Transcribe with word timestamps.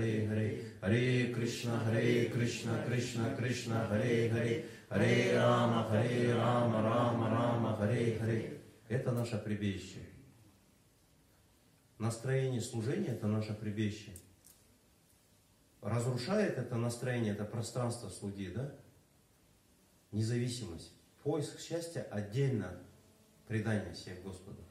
Харе 0.00 0.26
Харе, 0.26 0.64
Харе 0.80 1.34
Кришна, 1.34 1.78
Харе 1.80 2.30
Кришна, 2.30 2.84
Кришна 2.84 3.34
Кришна, 3.36 3.86
Харе 3.86 4.30
Харе, 4.30 4.66
Харе 4.88 5.36
Рама, 5.36 5.84
Харе 5.84 6.34
Рама, 6.34 6.82
Рама 6.82 7.30
Рама, 7.30 7.76
Харе 7.76 8.18
Харе. 8.18 8.60
Это 8.88 9.12
наше 9.12 9.38
прибежище. 9.38 10.00
Настроение 11.98 12.62
служения– 12.62 13.08
это 13.08 13.26
наше 13.26 13.52
прибежище. 13.52 14.12
Разрушает 15.82 16.56
это 16.56 16.76
настроение, 16.76 17.34
это 17.34 17.44
пространство 17.44 18.08
слуги, 18.08 18.50
да? 18.50 18.74
Независимость. 20.12 20.92
Поиск 21.22 21.60
счастья 21.60 22.02
отдельно 22.10 22.78
предание 23.46 23.94
себе 23.94 24.16
Господу. 24.24 24.64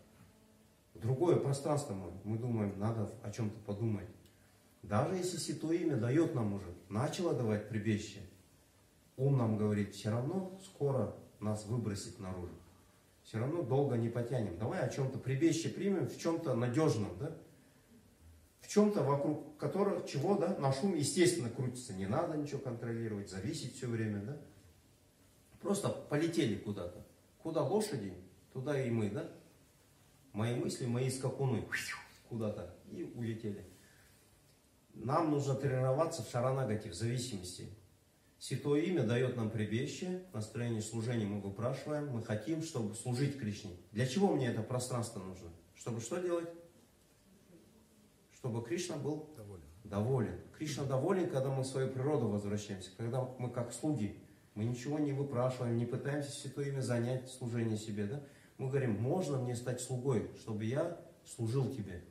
Другое 0.95 1.35
пространство 1.35 1.93
мы, 1.93 2.11
мы 2.23 2.37
думаем, 2.39 2.77
надо 2.79 3.13
о 3.23 3.31
чем-то 3.31 3.59
подумать. 3.59 4.07
Даже 4.83 5.15
если 5.15 5.37
Святое 5.37 5.77
Имя 5.77 5.97
дает 5.97 6.35
нам 6.35 6.53
уже, 6.53 6.73
начало 6.89 7.33
давать 7.33 7.69
прибежище, 7.69 8.21
ум 9.17 9.37
нам 9.37 9.57
говорит, 9.57 9.93
все 9.93 10.09
равно 10.09 10.59
скоро 10.63 11.15
нас 11.39 11.65
выбросит 11.65 12.19
наружу. 12.19 12.53
Все 13.23 13.37
равно 13.37 13.61
долго 13.61 13.95
не 13.95 14.09
потянем. 14.09 14.57
Давай 14.57 14.79
о 14.79 14.89
чем-то 14.89 15.19
прибежище 15.19 15.69
примем, 15.69 16.07
в 16.07 16.17
чем-то 16.17 16.55
надежном, 16.55 17.15
да? 17.19 17.37
В 18.61 18.67
чем-то 18.67 19.03
вокруг 19.03 19.57
которого, 19.57 20.07
чего, 20.07 20.37
да, 20.37 20.55
наш 20.57 20.83
ум 20.83 20.95
естественно 20.95 21.49
крутится. 21.49 21.93
Не 21.93 22.07
надо 22.07 22.37
ничего 22.37 22.59
контролировать, 22.59 23.29
зависеть 23.29 23.75
все 23.75 23.87
время, 23.87 24.21
да? 24.21 24.37
Просто 25.61 25.89
полетели 25.89 26.55
куда-то. 26.55 27.05
Куда 27.39 27.63
лошади, 27.63 28.13
туда 28.53 28.81
и 28.81 28.89
мы, 28.89 29.09
да? 29.09 29.29
Мои 30.33 30.55
мысли, 30.55 30.85
мои 30.85 31.09
скакуны 31.09 31.63
куда-то 32.29 32.75
и 32.91 33.03
улетели. 33.15 33.65
Нам 34.99 35.31
нужно 35.31 35.55
тренироваться 35.55 36.23
в 36.23 36.29
шаранагате, 36.29 36.89
в 36.89 36.93
зависимости. 36.93 37.69
Святое 38.37 38.81
имя 38.81 39.03
дает 39.03 39.37
нам 39.37 39.49
прибежище, 39.49 40.23
настроение 40.33 40.81
служения 40.81 41.25
мы 41.25 41.39
выпрашиваем, 41.39 42.09
мы 42.09 42.21
хотим, 42.21 42.61
чтобы 42.61 42.95
служить 42.95 43.37
Кришне. 43.37 43.71
Для 43.91 44.05
чего 44.05 44.33
мне 44.33 44.47
это 44.47 44.61
пространство 44.61 45.21
нужно? 45.21 45.49
Чтобы 45.73 46.01
что 46.01 46.21
делать? 46.21 46.49
Чтобы 48.33 48.63
Кришна 48.63 48.97
был 48.97 49.29
доволен. 49.37 49.63
доволен. 49.83 50.41
Кришна 50.57 50.83
доволен, 50.83 51.29
когда 51.29 51.49
мы 51.49 51.63
в 51.63 51.67
свою 51.67 51.89
природу 51.89 52.27
возвращаемся, 52.27 52.91
когда 52.97 53.21
мы 53.39 53.49
как 53.49 53.71
слуги, 53.71 54.21
мы 54.55 54.65
ничего 54.65 54.99
не 54.99 55.13
выпрашиваем, 55.13 55.77
не 55.77 55.85
пытаемся 55.85 56.31
святое 56.31 56.69
имя 56.69 56.81
занять 56.81 57.29
служение 57.29 57.77
себе. 57.77 58.05
Да? 58.05 58.23
Мы 58.57 58.67
говорим, 58.67 59.01
можно 59.01 59.37
мне 59.37 59.55
стать 59.55 59.79
слугой, 59.79 60.29
чтобы 60.41 60.65
я 60.65 60.99
служил 61.25 61.73
тебе. 61.73 62.03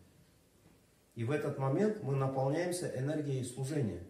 И 1.19 1.25
в 1.25 1.31
этот 1.31 1.59
момент 1.59 2.03
мы 2.03 2.15
наполняемся 2.15 2.91
энергией 2.97 3.45
служения 3.45 4.01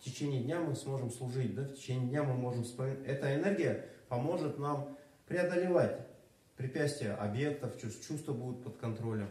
в 0.00 0.02
течение 0.02 0.42
дня 0.42 0.60
мы 0.60 0.74
сможем 0.74 1.10
служить, 1.10 1.54
да, 1.54 1.64
в 1.64 1.74
течение 1.74 2.08
дня 2.08 2.22
мы 2.22 2.32
можем 2.32 2.64
вспоминать. 2.64 3.06
Эта 3.06 3.34
энергия 3.34 3.86
поможет 4.08 4.58
нам 4.58 4.96
преодолевать 5.26 6.06
препятствия 6.56 7.12
объектов, 7.12 7.78
чувства 7.78 8.32
будут 8.32 8.64
под 8.64 8.78
контролем. 8.78 9.28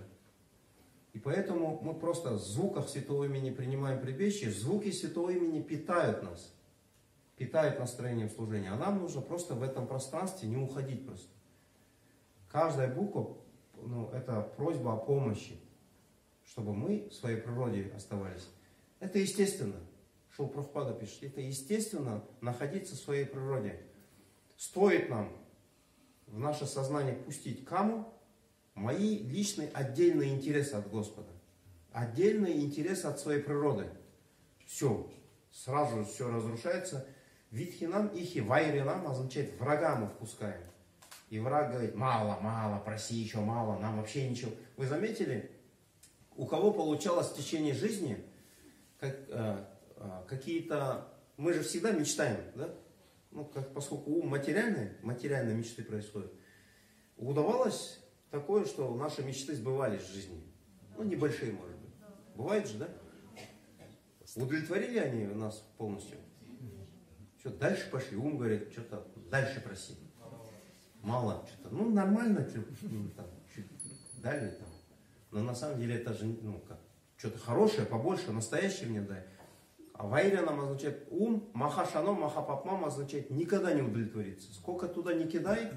И 1.13 1.19
поэтому 1.19 1.79
мы 1.81 1.95
просто 1.95 2.33
в 2.33 2.39
звуках 2.39 2.87
Святого 2.87 3.23
Имени 3.23 3.49
принимаем 3.49 3.99
прибежище, 3.99 4.51
звуки 4.51 4.91
Святого 4.91 5.31
Имени 5.31 5.63
питают 5.63 6.21
нас, 6.21 6.53
питают 7.35 7.79
настроением 7.79 8.29
служения. 8.29 8.69
А 8.69 8.77
нам 8.77 8.99
нужно 8.99 9.21
просто 9.21 9.55
в 9.55 9.63
этом 9.63 9.87
пространстве 9.87 10.47
не 10.47 10.57
уходить 10.57 11.03
просто. 11.03 11.29
Каждая 12.47 12.93
буква, 12.93 13.37
ну, 13.81 14.11
это 14.11 14.41
просьба 14.55 14.93
о 14.93 14.97
помощи, 14.97 15.59
чтобы 16.49 16.73
мы 16.73 17.07
в 17.09 17.13
своей 17.13 17.37
природе 17.37 17.91
оставались. 17.95 18.47
Это 18.99 19.19
естественно. 19.19 19.75
Шоу 20.35 20.47
Прабхупада 20.47 20.93
пишет, 20.93 21.23
это 21.23 21.41
естественно 21.41 22.23
находиться 22.41 22.95
в 22.95 22.99
своей 22.99 23.25
природе. 23.25 23.79
Стоит 24.57 25.09
нам 25.09 25.31
в 26.27 26.39
наше 26.39 26.65
сознание 26.65 27.15
пустить 27.15 27.65
каму, 27.65 28.13
мои 28.73 29.19
личные 29.19 29.69
отдельные 29.69 30.33
интересы 30.33 30.73
от 30.73 30.89
Господа. 30.89 31.29
Отдельные 31.91 32.61
интересы 32.61 33.05
от 33.05 33.19
своей 33.19 33.41
природы. 33.41 33.87
Все, 34.65 35.09
сразу 35.51 36.05
все 36.05 36.31
разрушается. 36.31 37.07
Витхинам 37.51 38.07
ихи 38.07 38.39
вайринам 38.39 39.07
означает 39.07 39.59
врага 39.59 39.95
мы 39.95 40.07
впускаем. 40.07 40.61
И 41.29 41.39
враг 41.39 41.71
говорит, 41.71 41.95
мало, 41.95 42.39
мало, 42.39 42.79
проси 42.79 43.15
еще 43.15 43.39
мало, 43.39 43.77
нам 43.79 43.97
вообще 43.97 44.27
ничего. 44.29 44.51
Вы 44.77 44.87
заметили, 44.87 45.51
у 46.39 46.45
кого 46.45 46.71
получалось 46.71 47.27
в 47.27 47.35
течение 47.35 47.73
жизни, 47.73 48.17
как, 48.97 49.13
э, 49.27 49.65
а, 49.97 50.25
какие-то... 50.25 51.13
Мы 51.35 51.53
же 51.53 51.63
всегда 51.63 51.91
мечтаем, 51.91 52.39
да? 52.55 52.73
Ну, 53.31 53.43
как, 53.43 53.73
поскольку 53.73 54.11
ум 54.11 54.29
материальный, 54.29 54.91
материальные 55.03 55.53
мечты 55.55 55.83
происходят. 55.83 56.31
Удавалось 57.17 57.99
такое, 58.31 58.65
что 58.65 58.95
наши 58.95 59.21
мечты 59.21 59.53
сбывались 59.53 60.01
в 60.01 60.13
жизни. 60.13 60.41
Ну, 60.97 61.03
небольшие, 61.03 61.51
может 61.51 61.75
быть. 61.75 61.91
Бывает 62.35 62.65
же, 62.67 62.77
да? 62.77 62.87
Удовлетворили 64.37 64.97
они 64.97 65.25
нас 65.25 65.65
полностью? 65.77 66.19
Что, 67.39 67.49
дальше 67.49 67.89
пошли? 67.91 68.15
Ум 68.15 68.37
говорит, 68.37 68.71
что-то 68.71 69.05
дальше 69.29 69.59
проси. 69.59 69.95
Мало 71.01 71.45
что-то. 71.51 71.75
Ну, 71.75 71.89
нормально, 71.89 72.47
что, 72.49 72.63
ну, 72.83 73.09
там, 73.09 73.25
чуть 73.53 73.65
далее 74.21 74.51
там. 74.51 74.68
Но 75.31 75.41
на 75.43 75.55
самом 75.55 75.79
деле 75.79 75.95
это 75.95 76.13
же, 76.13 76.25
ну, 76.25 76.59
как, 76.67 76.79
что-то 77.17 77.37
хорошее, 77.37 77.85
побольше, 77.85 78.31
настоящее 78.31 78.89
мне 78.89 79.01
дай. 79.01 79.23
А 79.93 80.07
вайрянам 80.07 80.59
означает 80.61 81.07
ум, 81.11 81.49
махашано, 81.53 82.13
махапапмам 82.13 82.85
означает 82.85 83.29
никогда 83.29 83.73
не 83.73 83.81
удовлетвориться. 83.81 84.53
Сколько 84.53 84.87
туда 84.87 85.13
не 85.13 85.27
кидай, 85.27 85.71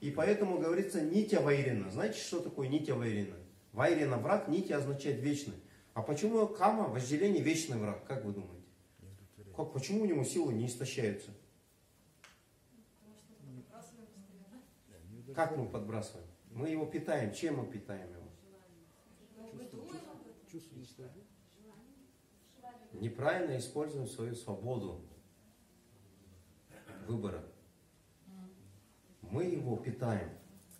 и 0.00 0.10
поэтому 0.10 0.58
говорится 0.58 1.00
нитя 1.02 1.40
вайрина. 1.40 1.90
Знаете, 1.90 2.18
что 2.18 2.40
такое 2.40 2.68
нитя 2.68 2.94
вайрина? 2.94 3.36
Вайрина 3.72 4.16
враг, 4.16 4.48
нитя 4.48 4.78
означает 4.78 5.20
вечный. 5.20 5.54
А 5.94 6.02
почему 6.02 6.46
кама, 6.46 6.88
вожделение, 6.88 7.42
вечный 7.42 7.76
враг? 7.76 8.04
Как 8.06 8.24
вы 8.24 8.32
думаете? 8.32 8.64
Как, 9.54 9.72
почему 9.72 10.02
у 10.02 10.06
него 10.06 10.24
силы 10.24 10.52
не 10.54 10.66
истощаются? 10.66 11.30
Как 15.34 15.56
мы 15.56 15.68
подбрасываем? 15.68 16.26
Мы 16.52 16.70
его 16.70 16.86
питаем. 16.86 17.34
Чем 17.34 17.58
мы 17.58 17.66
питаем 17.66 18.08
его? 18.10 18.27
Неправильно 22.92 23.58
используем 23.58 24.06
свою 24.06 24.34
свободу 24.34 25.04
выбора. 27.06 27.44
Мы 29.22 29.44
его 29.44 29.76
питаем, 29.76 30.30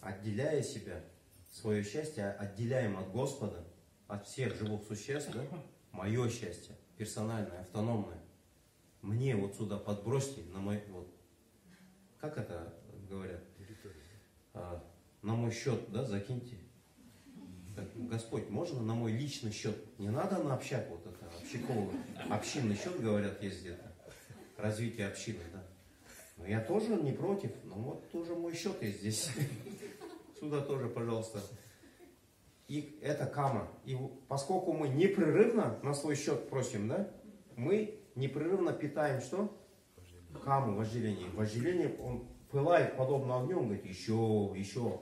отделяя 0.00 0.62
себя, 0.62 1.04
свое 1.50 1.82
счастье 1.82 2.30
отделяем 2.30 2.96
от 2.96 3.10
Господа, 3.12 3.64
от 4.06 4.26
всех 4.26 4.56
живых 4.56 4.82
существ, 4.84 5.30
да? 5.32 5.44
мое 5.92 6.28
счастье, 6.30 6.74
персональное, 6.96 7.60
автономное. 7.60 8.18
Мне 9.02 9.36
вот 9.36 9.54
сюда 9.54 9.76
подбросьте, 9.78 10.42
на 10.52 10.60
мой, 10.60 10.82
вот, 10.88 11.08
как 12.20 12.36
это 12.38 12.74
говорят, 13.08 13.42
а, 14.54 14.84
на 15.22 15.34
мой 15.34 15.52
счет, 15.52 15.90
да, 15.92 16.04
закиньте. 16.04 16.56
Господь, 17.94 18.48
можно 18.50 18.80
на 18.82 18.94
мой 18.94 19.12
личный 19.12 19.52
счет? 19.52 19.76
Не 19.98 20.10
надо 20.10 20.42
на 20.42 20.54
общак 20.54 20.88
вот 20.90 21.06
это, 21.06 21.30
общаковый, 21.40 21.96
общинный 22.30 22.76
счет, 22.76 23.00
говорят, 23.00 23.42
есть 23.42 23.60
где-то. 23.60 23.92
Развитие 24.56 25.06
общины, 25.06 25.40
да. 25.52 25.62
Но 26.36 26.46
я 26.46 26.60
тоже 26.60 26.96
не 26.96 27.12
против, 27.12 27.50
но 27.64 27.74
вот 27.74 28.10
тоже 28.10 28.34
мой 28.34 28.54
счет 28.54 28.80
есть 28.82 29.00
здесь. 29.00 29.30
Сюда 30.38 30.60
тоже, 30.60 30.88
пожалуйста. 30.88 31.40
И 32.68 32.98
это 33.02 33.26
кама. 33.26 33.68
И 33.84 33.96
поскольку 34.28 34.72
мы 34.72 34.88
непрерывно 34.88 35.78
на 35.82 35.94
свой 35.94 36.16
счет 36.16 36.48
просим, 36.48 36.88
да, 36.88 37.10
мы 37.56 37.98
непрерывно 38.14 38.72
питаем 38.72 39.20
что? 39.20 39.56
Каму, 40.44 40.76
вожделение. 40.76 41.28
Вожделение, 41.30 41.96
он 41.98 42.28
пылает 42.50 42.96
подобно 42.96 43.40
огню, 43.40 43.60
говорит, 43.60 43.86
еще, 43.86 44.52
еще. 44.54 45.00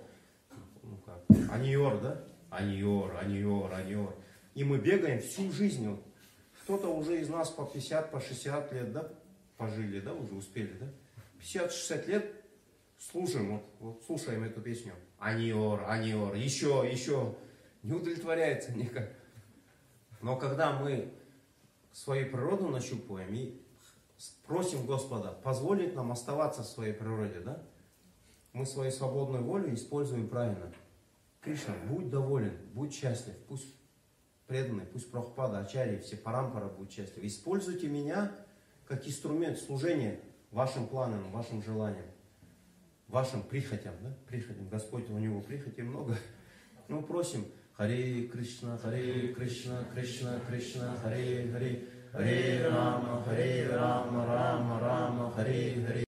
Ну 0.82 0.96
как, 1.04 1.24
аниор, 1.50 2.00
да? 2.00 2.24
Аниор, 2.56 3.14
аниор, 3.18 3.72
аниор. 3.74 4.14
И 4.54 4.64
мы 4.64 4.78
бегаем 4.78 5.20
всю 5.20 5.52
жизнь. 5.52 6.02
Кто-то 6.62 6.88
уже 6.88 7.20
из 7.20 7.28
нас 7.28 7.50
по 7.50 7.66
50, 7.66 8.10
по 8.10 8.18
60 8.18 8.72
лет, 8.72 8.92
да, 8.92 9.12
пожили, 9.58 10.00
да, 10.00 10.14
уже 10.14 10.34
успели, 10.34 10.72
да? 10.80 10.86
50-60 11.40 12.06
лет 12.06 12.32
слушаем, 12.98 13.52
вот, 13.52 13.64
вот 13.78 14.04
слушаем 14.04 14.42
эту 14.42 14.62
песню. 14.62 14.94
Аниор, 15.18 15.84
аниор, 15.86 16.34
еще, 16.34 16.88
еще. 16.90 17.36
Не 17.82 17.92
удовлетворяется 17.92 18.72
никак. 18.72 19.12
Но 20.22 20.36
когда 20.36 20.72
мы 20.72 21.12
свою 21.92 22.30
природу 22.30 22.68
нащупываем 22.68 23.34
и 23.34 23.60
просим 24.46 24.86
Господа 24.86 25.32
позволить 25.44 25.94
нам 25.94 26.10
оставаться 26.10 26.62
в 26.62 26.66
своей 26.66 26.94
природе, 26.94 27.40
да? 27.40 27.62
Мы 28.54 28.64
свою 28.64 28.90
свободную 28.90 29.44
волю 29.44 29.74
используем 29.74 30.26
правильно. 30.26 30.72
Кришна, 31.46 31.74
будь 31.88 32.10
доволен, 32.10 32.58
будь 32.74 32.92
счастлив, 32.92 33.36
пусть 33.46 33.72
преданные, 34.48 34.84
пусть 34.84 35.12
Прабхупада, 35.12 35.60
Ачарьи, 35.60 36.00
все 36.00 36.16
парампара 36.16 36.66
будут 36.66 36.90
счастливы. 36.90 37.28
Используйте 37.28 37.86
меня 37.86 38.32
как 38.84 39.06
инструмент 39.06 39.56
служения 39.56 40.18
вашим 40.50 40.88
планам, 40.88 41.30
вашим 41.30 41.62
желаниям, 41.62 42.06
вашим 43.06 43.44
прихотям, 43.44 43.94
да? 44.02 44.12
прихотям. 44.26 44.68
Господь, 44.68 45.08
у 45.08 45.18
него 45.18 45.40
прихоти 45.40 45.82
много. 45.82 46.16
Мы 46.88 47.00
просим, 47.00 47.46
Харе 47.74 48.26
Кришна, 48.26 48.76
Харе 48.78 49.32
Кришна, 49.32 49.84
Кришна, 49.94 50.40
Кришна, 50.48 50.96
Харе 50.96 51.48
Харе, 51.52 51.88
Харе 52.10 52.66
Рама, 52.66 53.22
Харе 53.22 53.68
Рама, 53.68 54.26
Рама, 54.26 54.80
Рама, 54.80 55.30
Харе 55.30 55.86
Харе. 55.86 56.04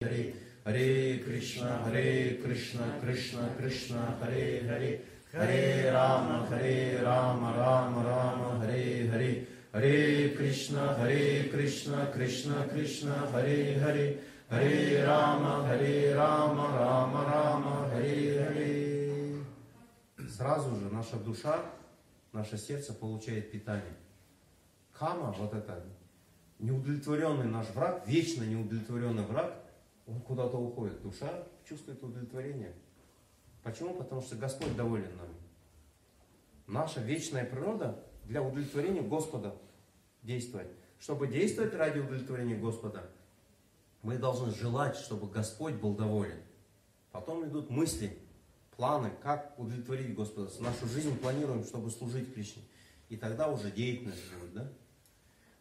Харе, 0.00 0.45
Hare 0.66 1.22
Krishna, 1.22 1.80
Hare 1.84 2.38
Krishna, 2.42 2.98
Krishna 3.00 3.54
Krishna, 3.56 4.18
Hare 4.20 4.66
Hare, 4.66 5.00
Hare 5.32 5.92
Rama, 5.92 6.44
Hare 6.50 7.04
Rama, 7.04 7.54
Rama 7.56 8.02
Rama, 8.02 8.58
Hare 8.66 9.06
Hare, 9.06 9.46
Hare 9.72 10.34
Krishna, 10.34 10.96
Hare 10.98 11.48
Krishna, 11.50 12.06
Krishna 12.12 12.66
Krishna, 12.66 13.14
Hare 13.30 13.78
Hare, 13.78 14.18
Hare 14.50 15.06
Rama, 15.06 15.68
Hare 15.68 16.16
Rama, 16.16 16.66
Rama 16.80 17.22
Rama, 17.30 17.88
Hare 17.94 18.42
Hare. 18.42 19.44
Сразу 20.28 20.74
же 20.80 20.90
наша 20.90 21.16
душа, 21.16 21.60
наше 22.32 22.58
сердце 22.58 22.92
получает 22.92 23.52
питание. 23.52 23.96
Кама, 24.98 25.30
вот 25.38 25.54
это 25.54 25.84
неудовлетворенный 26.58 27.46
наш 27.46 27.68
враг, 27.68 28.02
вечно 28.08 28.42
неудовлетворенный 28.42 29.22
враг– 29.22 29.60
он 30.06 30.20
куда-то 30.20 30.56
уходит. 30.56 31.02
Душа 31.02 31.44
чувствует 31.64 32.02
удовлетворение. 32.02 32.72
Почему? 33.62 33.94
Потому 33.94 34.22
что 34.22 34.36
Господь 34.36 34.76
доволен 34.76 35.16
нами. 35.16 35.34
Наша 36.66 37.00
вечная 37.00 37.44
природа 37.44 38.04
для 38.24 38.42
удовлетворения 38.42 39.02
Господа 39.02 39.56
действовать. 40.22 40.68
Чтобы 40.98 41.28
действовать 41.28 41.74
ради 41.74 41.98
удовлетворения 41.98 42.56
Господа, 42.56 43.10
мы 44.02 44.18
должны 44.18 44.52
желать, 44.52 44.96
чтобы 44.96 45.28
Господь 45.28 45.74
был 45.74 45.94
доволен. 45.94 46.40
Потом 47.10 47.46
идут 47.46 47.70
мысли, 47.70 48.16
планы, 48.76 49.10
как 49.22 49.58
удовлетворить 49.58 50.14
Господа. 50.14 50.50
Нашу 50.60 50.86
жизнь 50.86 51.18
планируем, 51.18 51.64
чтобы 51.64 51.90
служить 51.90 52.32
Кришне. 52.32 52.62
И 53.08 53.16
тогда 53.16 53.48
уже 53.48 53.70
деятельность 53.70 54.22
будет, 54.40 54.54
да? 54.54 54.72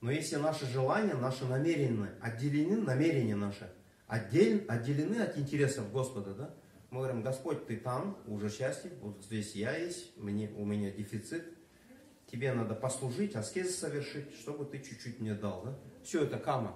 Но 0.01 0.11
если 0.11 0.35
наши 0.35 0.65
желания, 0.67 1.15
наши 1.15 1.45
намерения 1.45 2.13
отделены, 2.21 2.77
намерения 2.77 3.35
наши 3.35 3.69
отдель, 4.07 4.65
отделены 4.67 5.21
от 5.21 5.37
интересов 5.37 5.91
Господа, 5.91 6.33
да? 6.33 6.53
Мы 6.91 6.99
говорим, 6.99 7.23
Господь, 7.23 7.65
ты 7.65 7.77
там, 7.77 8.17
уже 8.27 8.49
счастлив, 8.49 8.93
вот 9.01 9.23
здесь 9.23 9.55
я 9.55 9.75
есть, 9.75 10.17
мне, 10.17 10.49
у 10.55 10.65
меня 10.65 10.91
дефицит, 10.91 11.45
тебе 12.31 12.53
надо 12.53 12.75
послужить, 12.75 13.35
аскез 13.35 13.77
совершить, 13.77 14.33
чтобы 14.35 14.65
ты 14.65 14.79
чуть-чуть 14.79 15.19
мне 15.19 15.33
дал, 15.33 15.63
да? 15.63 15.77
Все 16.03 16.23
это 16.23 16.37
кама. 16.37 16.75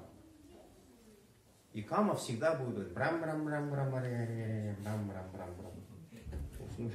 И 1.73 1.83
кама 1.83 2.15
всегда 2.15 2.55
будет 2.55 2.93
брам 2.93 3.21
брам 3.21 3.45
брам 3.45 3.69
брам 3.69 3.91
брам 3.91 4.03
брам 4.83 5.07
брам 5.07 5.31
брам 5.31 5.55
брам 5.57 6.91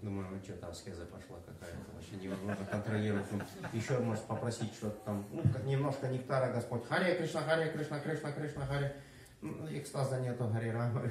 Думаю, 0.00 0.26
ну 0.32 0.42
что-то 0.42 0.68
аскеза 0.68 1.04
пошла 1.06 1.38
какая-то, 1.46 1.92
вообще 1.94 2.16
невозможно 2.16 2.66
контролировать. 2.66 3.26
Ну, 3.30 3.40
еще 3.72 3.98
может 3.98 4.24
попросить 4.24 4.72
что-то 4.74 4.98
там, 5.04 5.24
ну, 5.30 5.44
немножко 5.64 6.08
нектара, 6.08 6.52
Господь. 6.52 6.84
Харе 6.88 7.14
Кришна, 7.14 7.42
Харе 7.42 7.70
Кришна, 7.70 8.00
Кришна, 8.00 8.32
Кришна, 8.32 8.66
Харе. 8.66 8.96
Ну, 9.42 9.66
экстаза 9.76 10.20
нету, 10.20 10.48
Харе 10.48 10.70
Рама. 10.70 11.02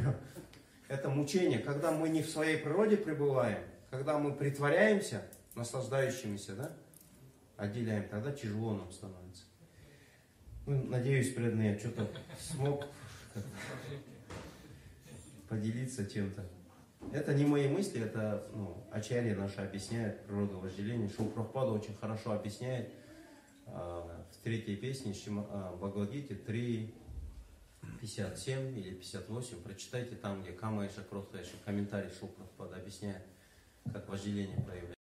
Это 0.87 1.09
мучение, 1.09 1.59
когда 1.59 1.91
мы 1.91 2.07
не 2.09 2.21
в 2.21 2.29
своей 2.29 2.57
природе 2.57 2.95
пребываем, 2.95 3.59
когда 3.89 4.17
мы 4.17 4.33
притворяемся 4.33 5.23
наслаждающимися, 5.55 6.55
да, 6.55 6.71
отделяем, 7.57 8.07
тогда 8.07 8.31
тяжело 8.31 8.73
нам 8.73 8.91
становится. 8.91 9.43
Ну, 10.65 10.83
надеюсь, 10.85 11.33
преданные, 11.33 11.77
что-то 11.77 12.07
смог 12.39 12.85
поделиться 15.49 16.09
чем-то. 16.09 16.45
Это 17.11 17.33
не 17.33 17.45
мои 17.45 17.67
мысли, 17.67 18.01
это 18.01 18.47
ну, 18.53 18.81
Ачарья 18.91 19.35
наша 19.35 19.63
объясняет 19.63 20.25
природу 20.25 20.59
вожделения. 20.59 21.09
Шупрахпада 21.09 21.71
очень 21.71 21.95
хорошо 21.95 22.31
объясняет 22.31 22.93
э, 23.65 23.71
в 23.71 24.43
третьей 24.43 24.77
песне 24.77 25.13
Шима, 25.13 25.45
э, 25.49 25.75
Бхагавадгите 25.75 26.35
3, 26.35 26.93
57 27.99 28.77
или 28.77 28.93
58. 28.93 29.61
Прочитайте 29.63 30.15
там, 30.15 30.41
где 30.41 30.51
Кама 30.51 30.85
и 30.85 30.89
Шакротха, 30.89 31.39
комментарий 31.65 32.09
Шупрахпада 32.09 32.77
объясняет, 32.77 33.23
как 33.91 34.07
вожделение 34.09 34.61
проявляется. 34.61 35.00